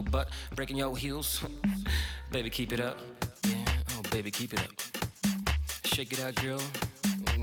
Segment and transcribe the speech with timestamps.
[0.00, 1.42] your butt, breaking your heels.
[2.32, 2.98] baby, keep it up.
[3.46, 3.56] Yeah,
[3.92, 4.70] oh, baby, keep it up.
[5.84, 6.60] Shake it out, girl.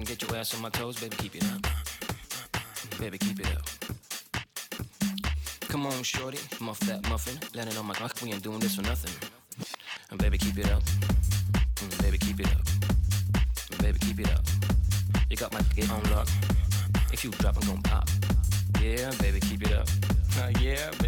[0.05, 1.67] Get your ass on my toes, baby, keep it up.
[2.99, 3.65] Baby, keep it up.
[5.67, 7.37] Come on, shorty, muff that muffin.
[7.53, 9.13] Landing on my cock, we ain't doing this for nothing.
[10.09, 10.83] And baby, keep it up.
[11.81, 12.65] And baby, keep it up.
[13.81, 14.45] Baby, keep it up.
[15.29, 16.29] You got my dick on lock.
[17.11, 18.09] If you drop, I'm gon' pop.
[18.81, 19.87] Yeah, baby, keep it up.
[20.39, 21.06] Uh, yeah, baby.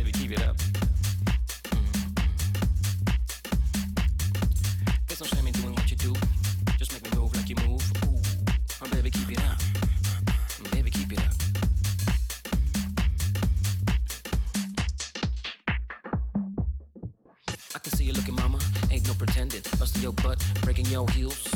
[20.89, 21.48] Your heels.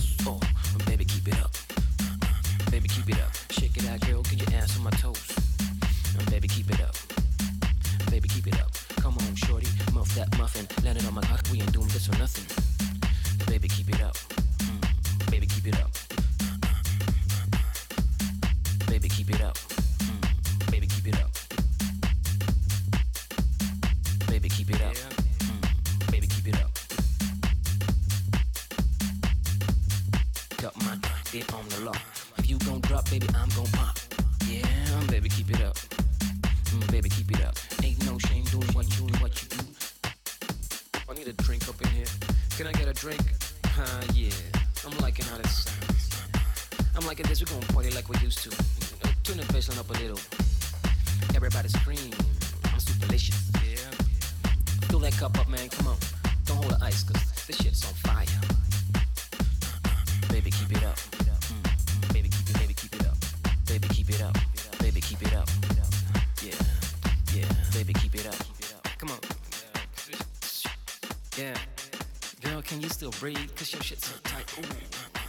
[73.32, 74.54] cause your shit's so tight.
[74.58, 74.64] Ooh.
[74.64, 75.20] Uh-uh.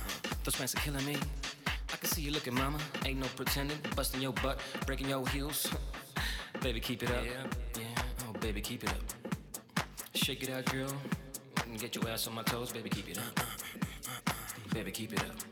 [0.43, 1.17] Those pants are killing me.
[1.67, 2.79] I can see you looking, mama.
[3.05, 3.79] Ain't no pretending.
[3.95, 5.73] Busting your butt, breaking your heels.
[6.61, 7.25] baby, keep it up.
[7.25, 7.47] Yeah,
[7.79, 8.03] yeah.
[8.29, 9.85] Oh, baby, keep it up.
[10.13, 10.93] Shake it out, girl.
[11.79, 13.25] Get your ass on my toes, baby, keep it up.
[13.39, 14.11] Uh-uh.
[14.27, 14.75] Uh-uh.
[14.75, 15.44] Baby, keep it up.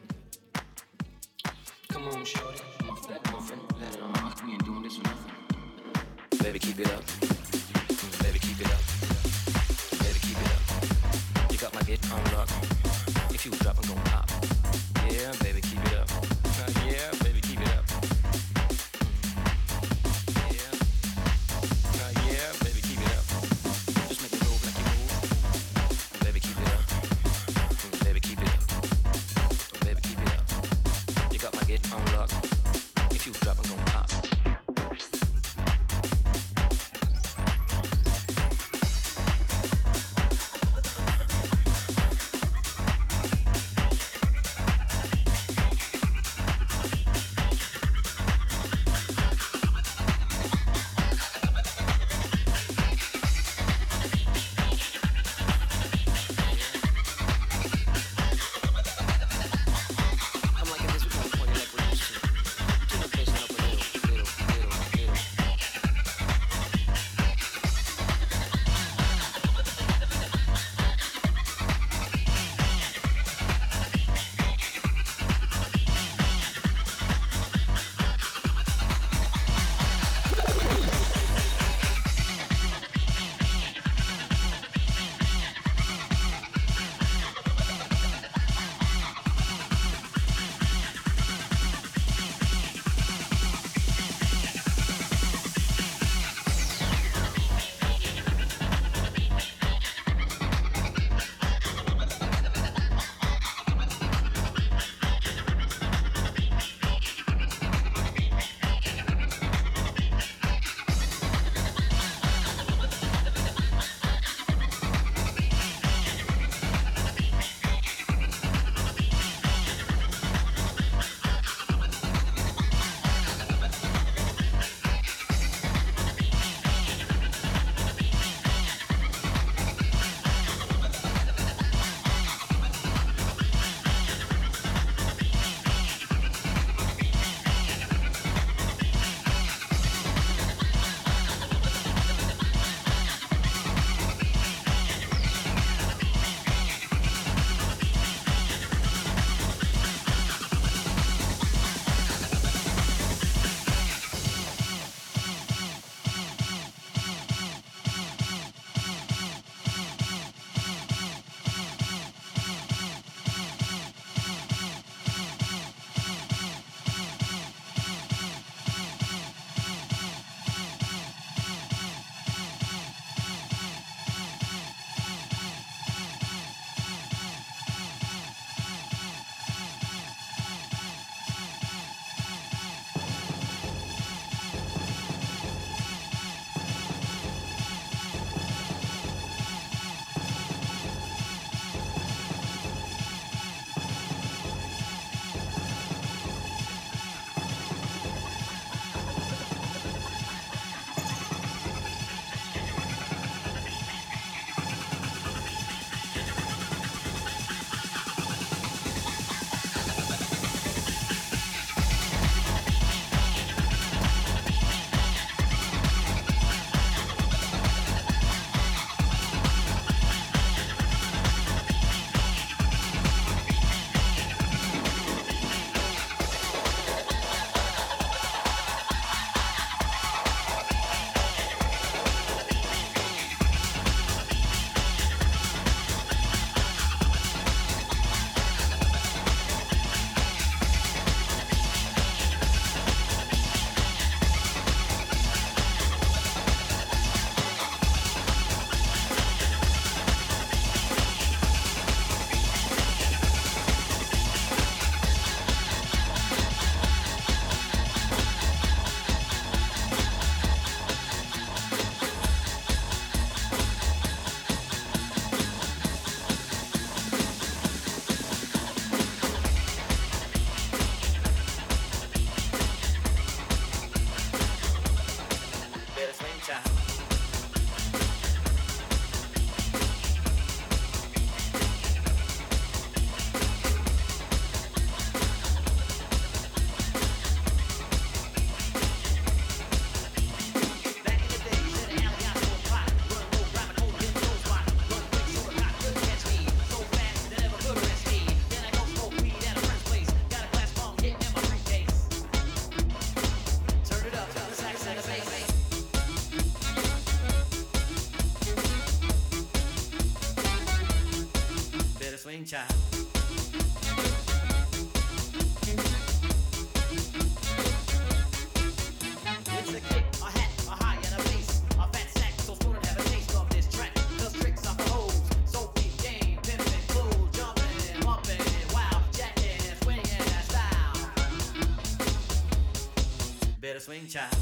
[333.82, 334.32] Swing child.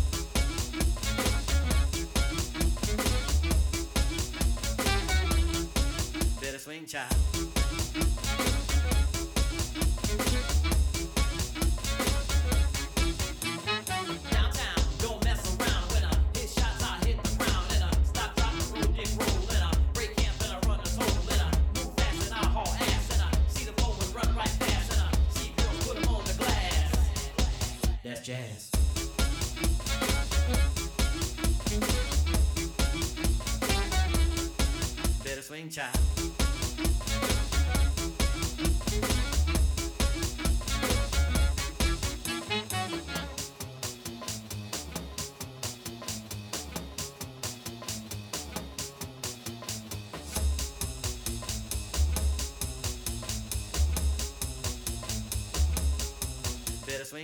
[6.42, 7.29] Better swing child.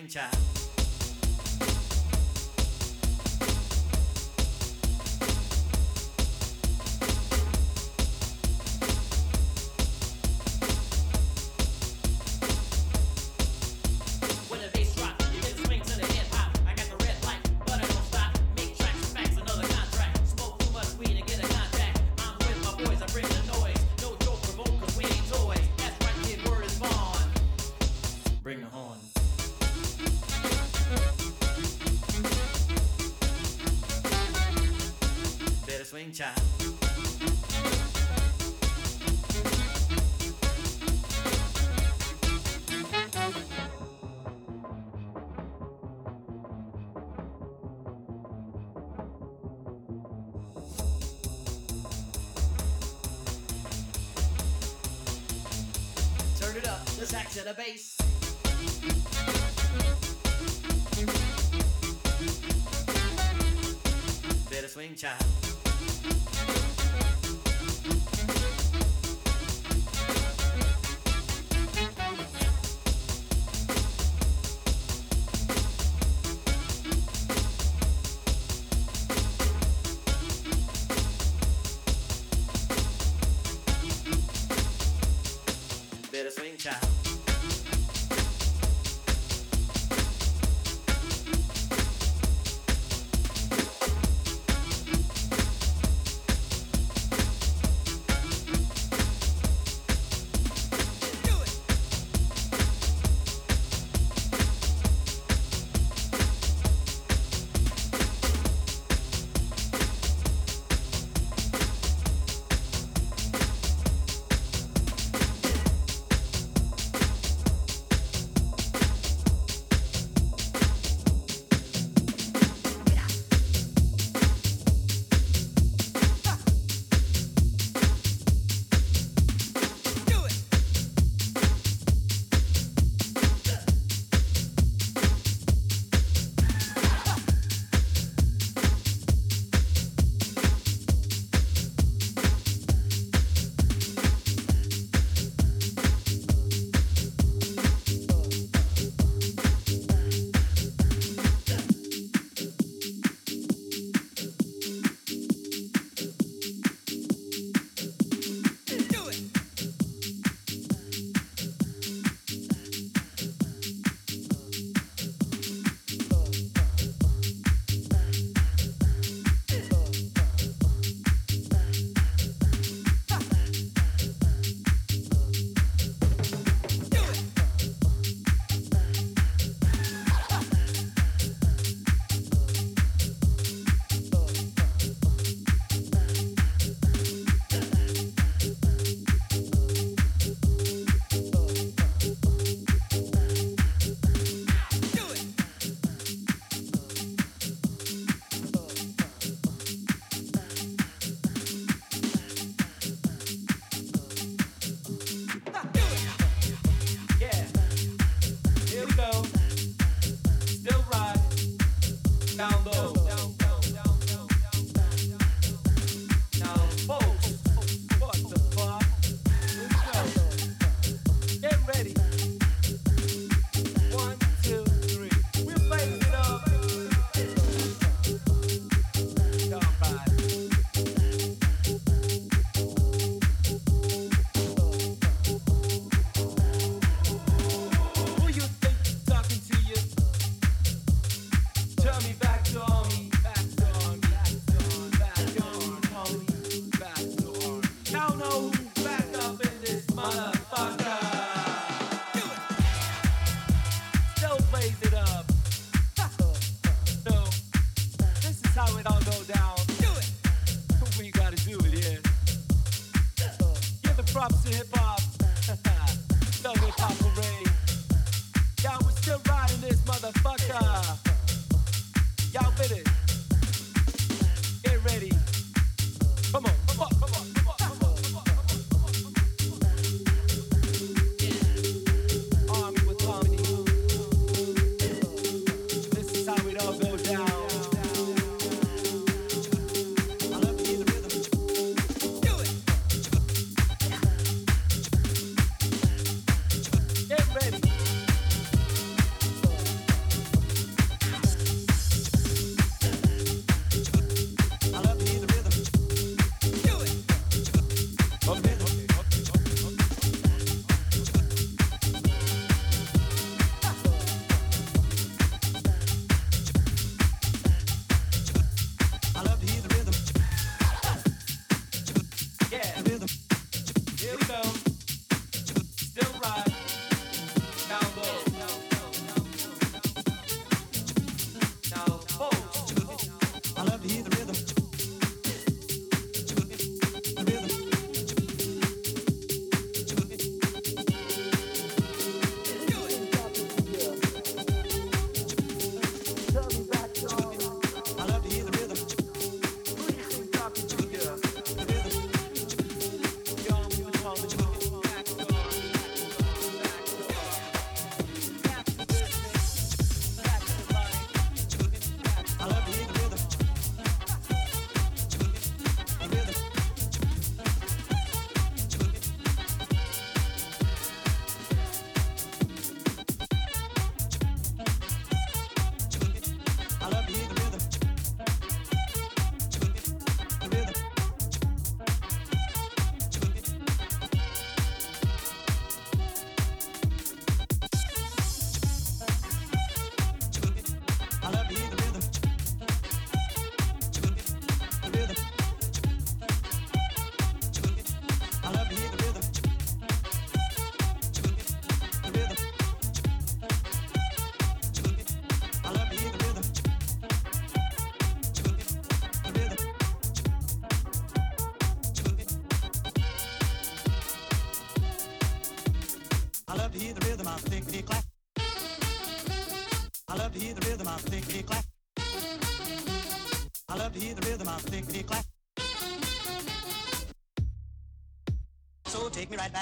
[0.07, 0.46] Child.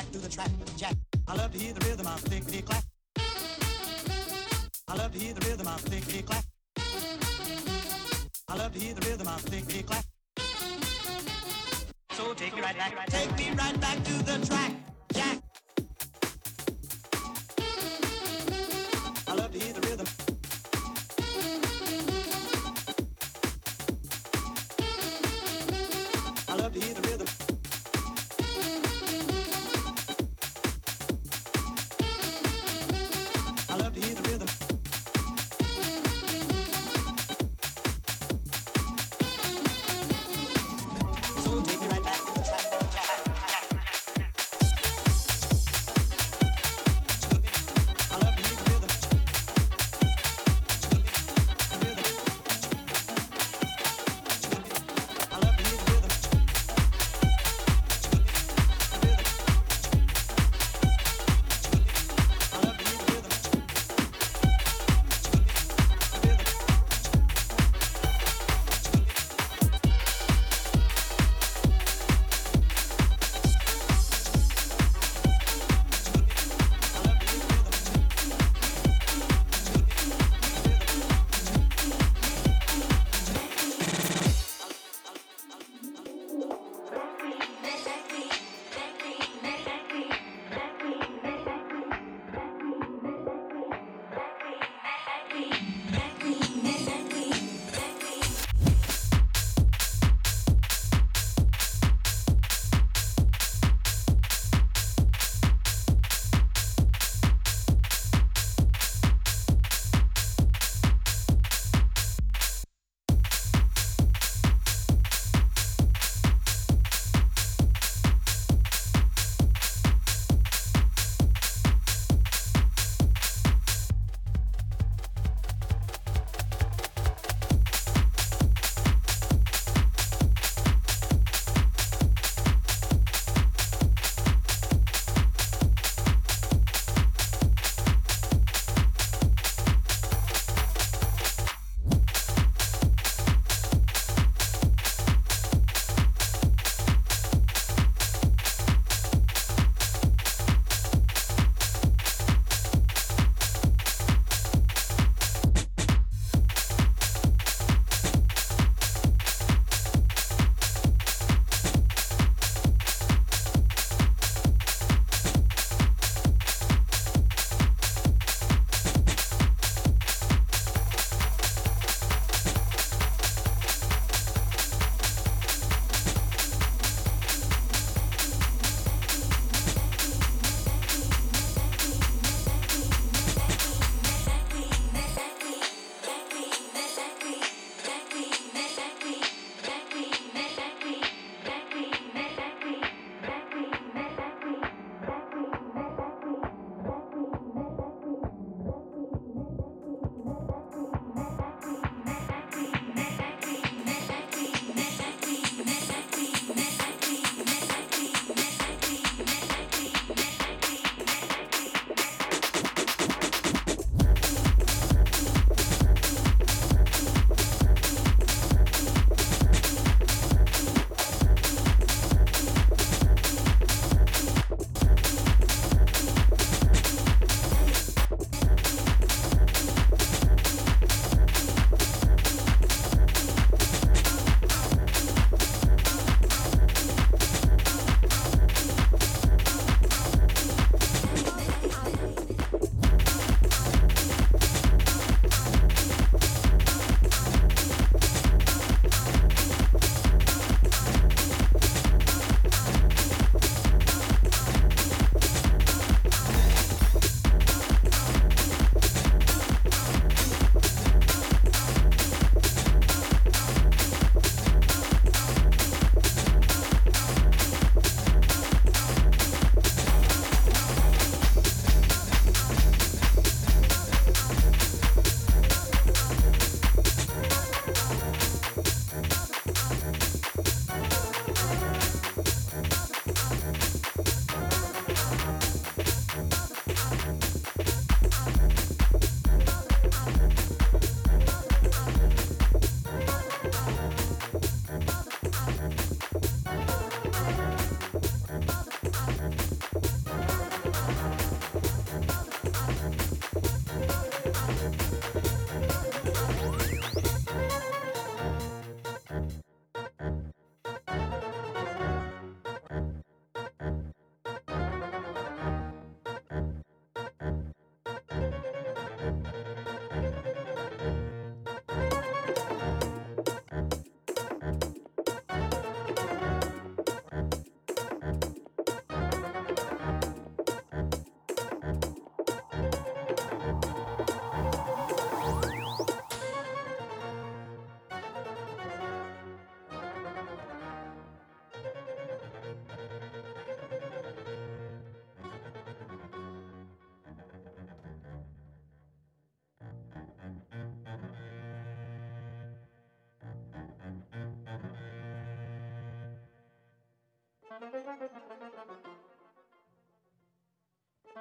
[0.05, 0.95] back to the track, Jack.
[1.27, 2.84] I love to hear the rhythm of the click, click, clack.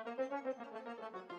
[0.06, 0.20] Thank
[1.32, 1.33] you.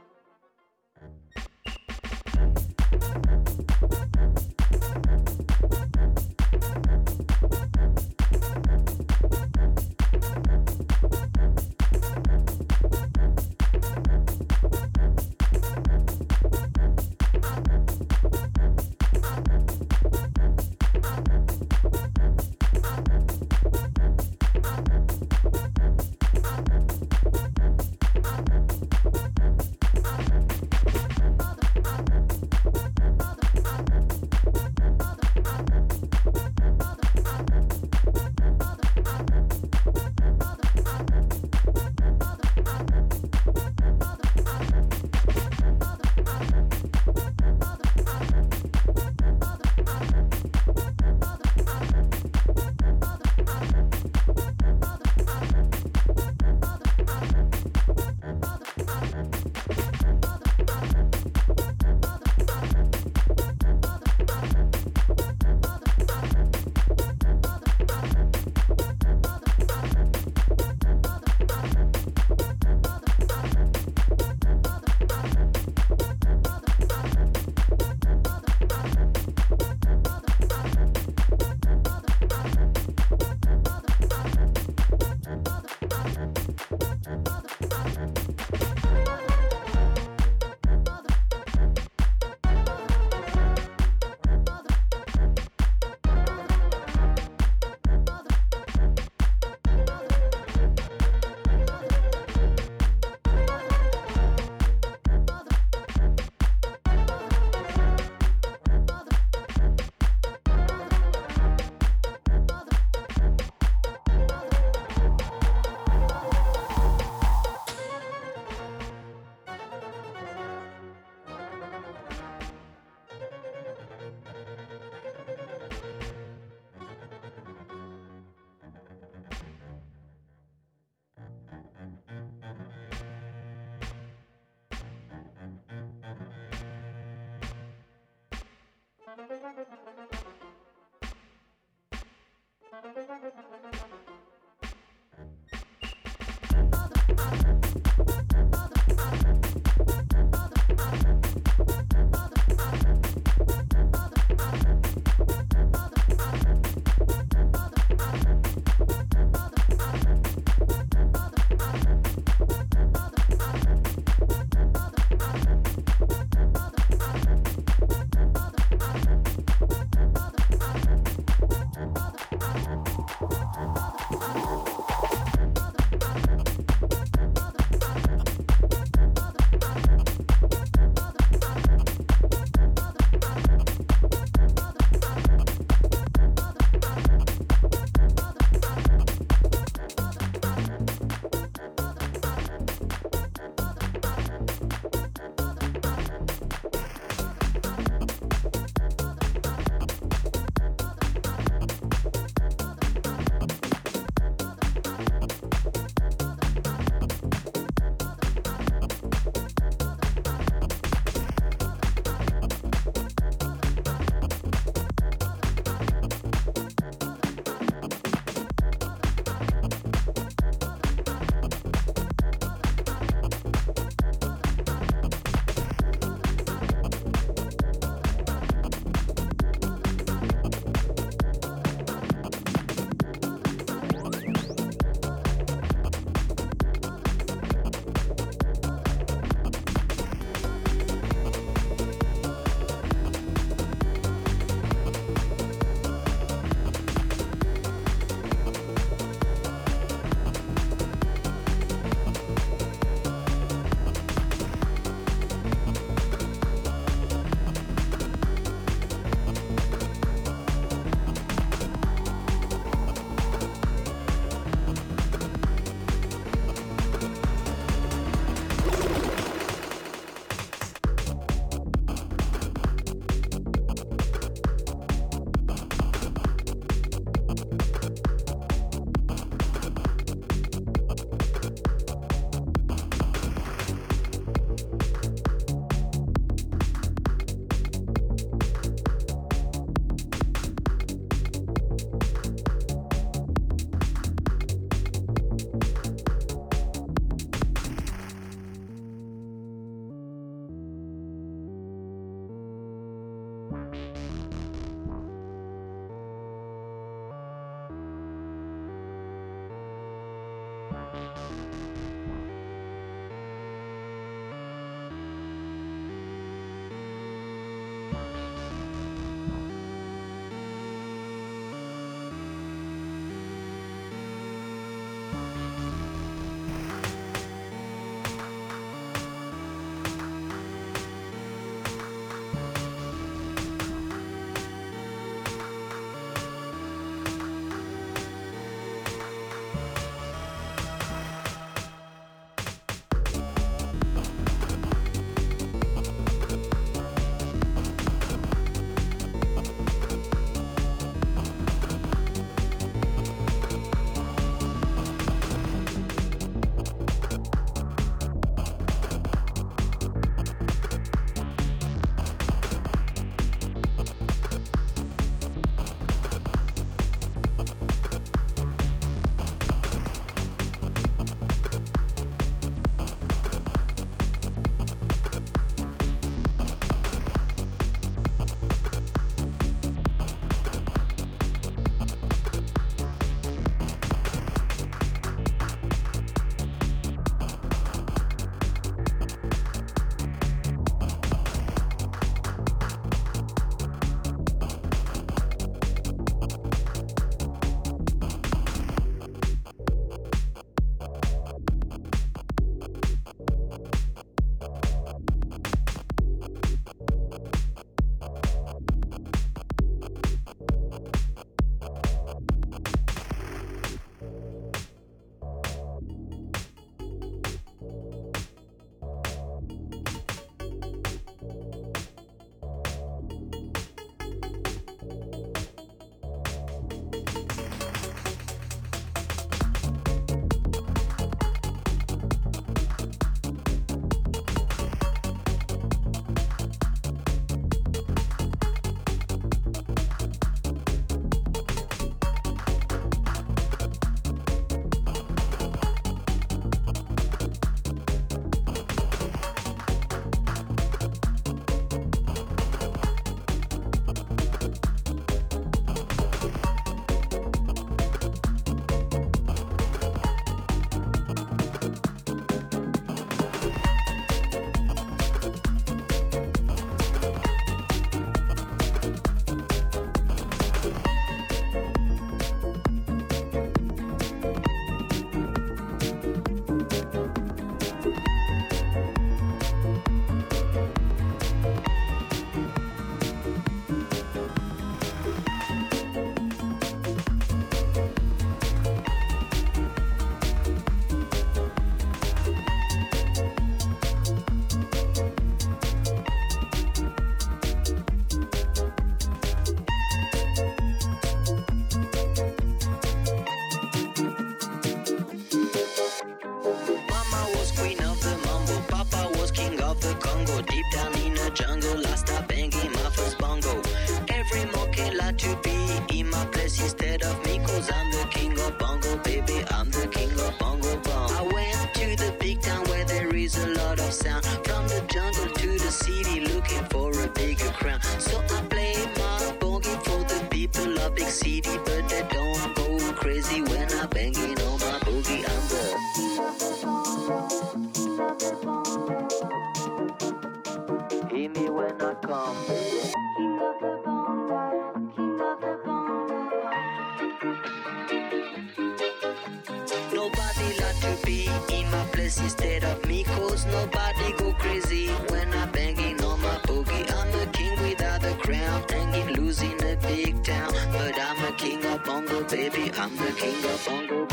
[563.05, 564.07] the king of bongo.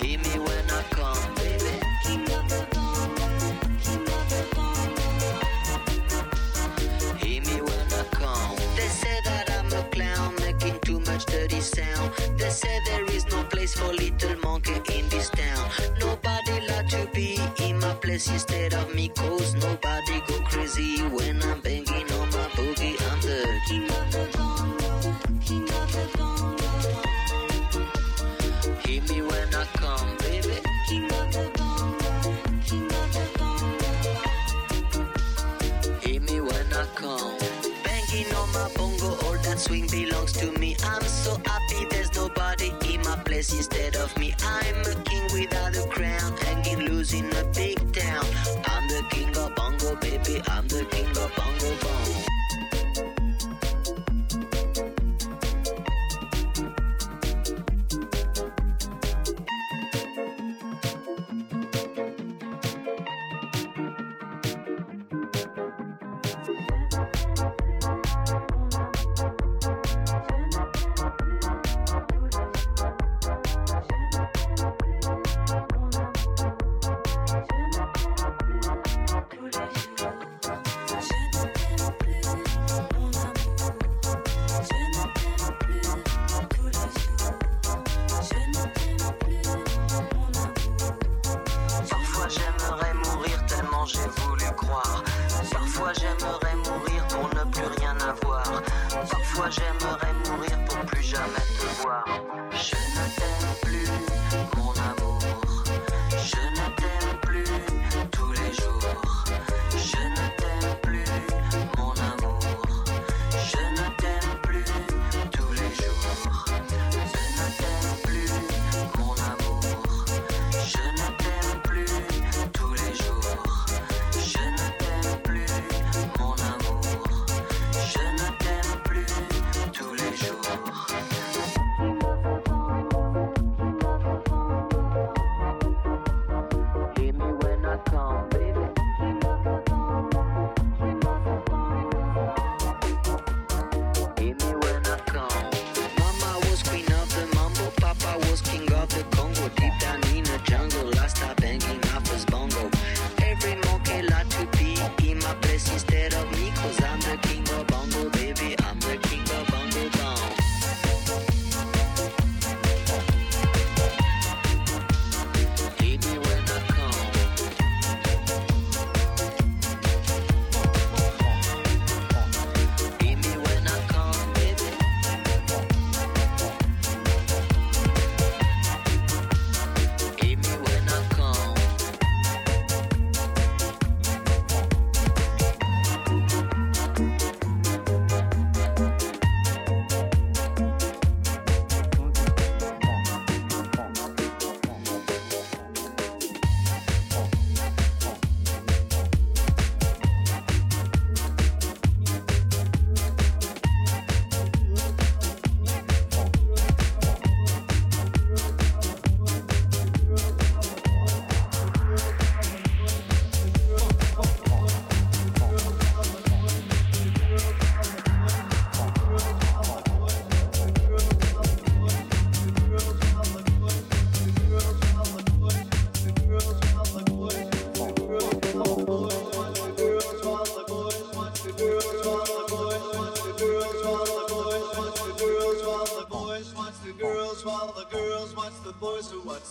[0.00, 1.72] Hear me when I come, baby.
[7.20, 8.56] Hear me when I come.
[8.76, 12.12] They say that I'm a clown, making too much dirty sound.
[12.38, 15.68] They say there is no place for little monkey in this town.
[15.98, 21.42] Nobody like to be in my place instead of me, cause nobody go crazy when
[21.42, 21.89] I'm banging.
[23.30, 23.46] 是
[28.84, 30.56] ？Hit me when I come, baby.
[36.20, 37.38] Me when I come.
[38.36, 40.76] On my bongo, all that swing belongs to me.
[40.84, 44.34] I'm so happy there's nobody in my place instead of me.
[44.42, 46.34] I'm a king without a crown,
[46.84, 48.26] loose in big town.
[48.64, 50.42] I'm the king of bongo, baby.
[50.48, 51.49] I'm the king of bongo.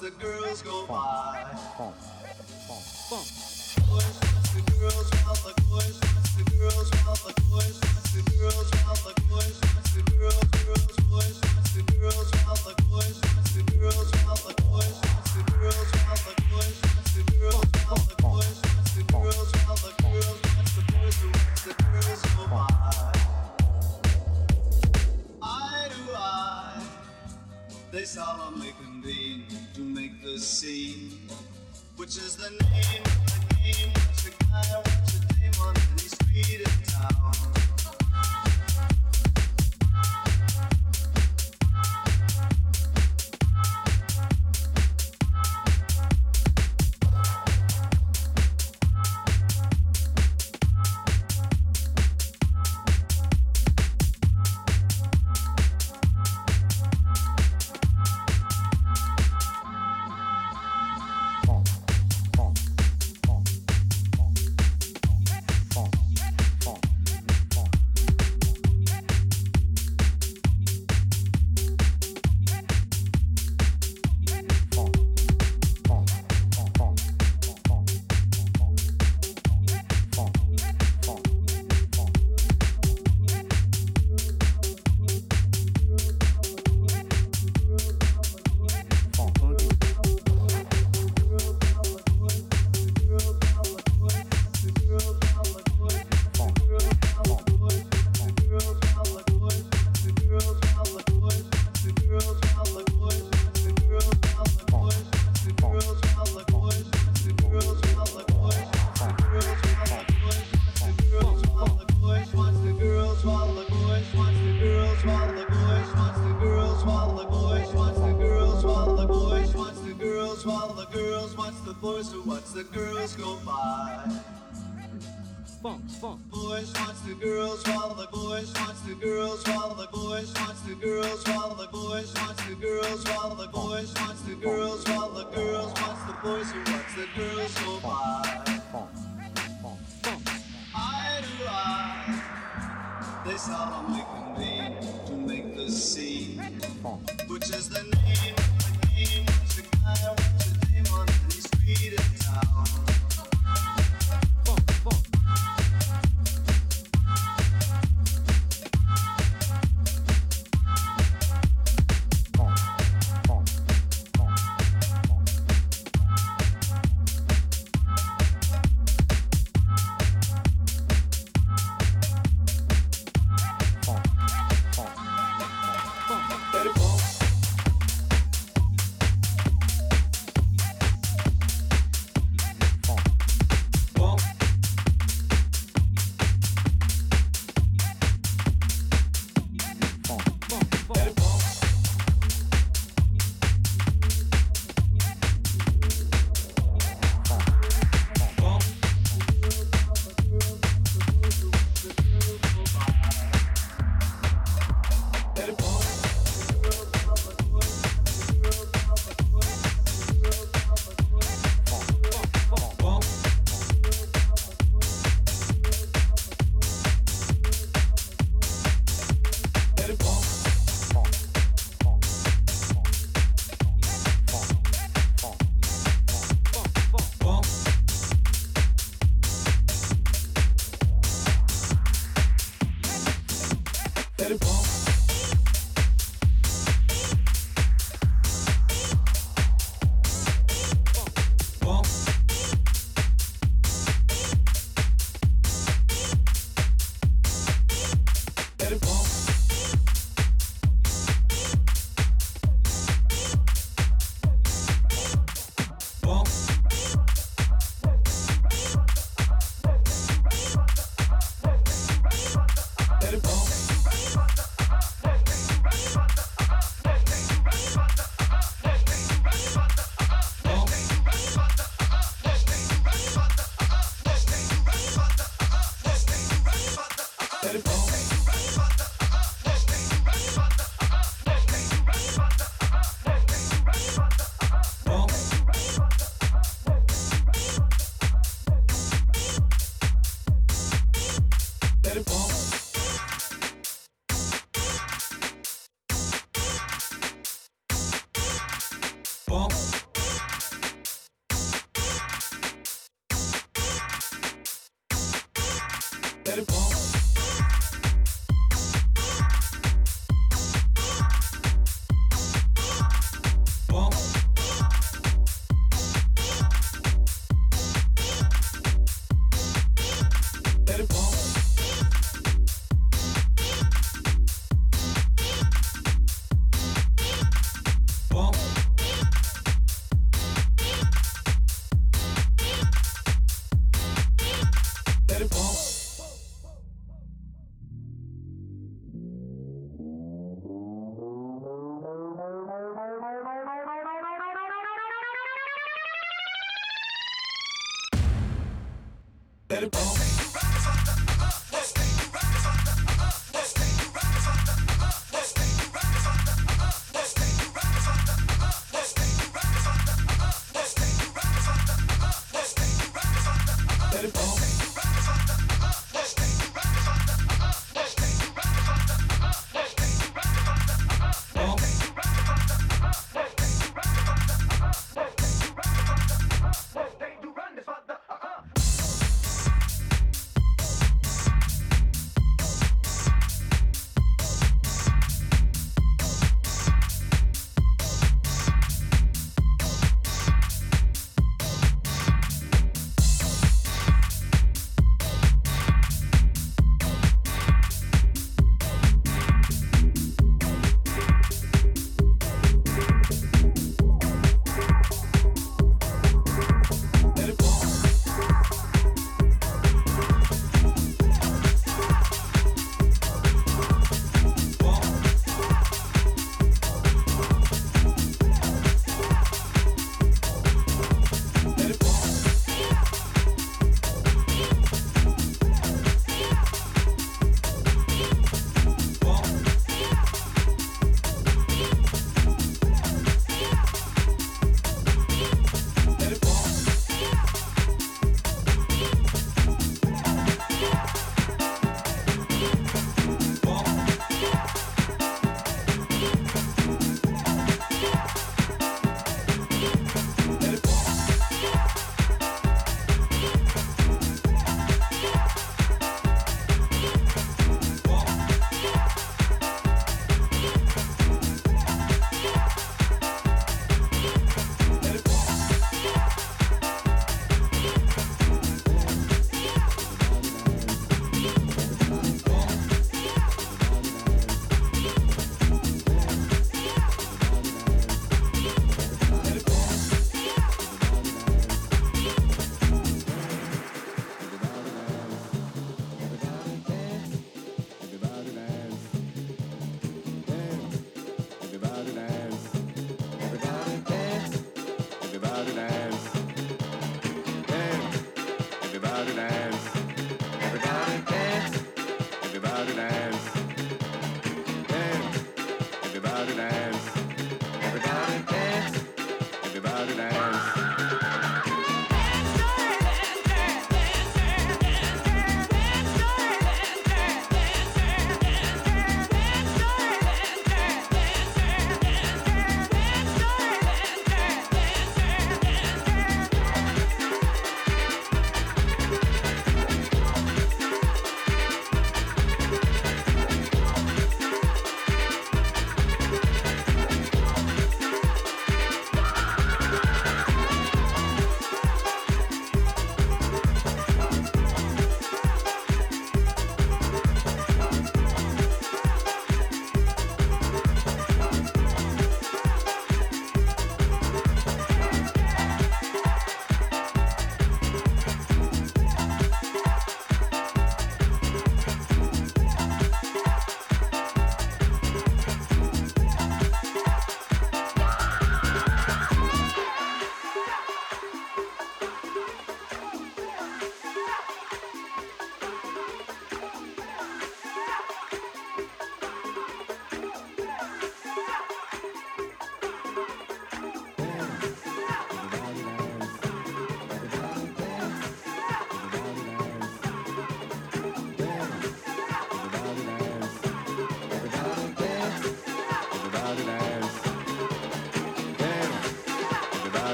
[0.00, 1.27] The girls go by.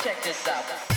[0.00, 0.87] Check this out.